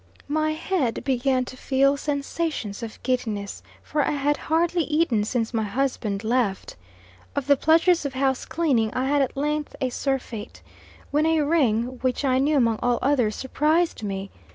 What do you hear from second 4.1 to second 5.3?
had hardly eaten